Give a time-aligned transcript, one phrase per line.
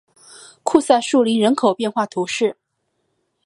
[0.63, 2.57] 库赛树林人口变化图示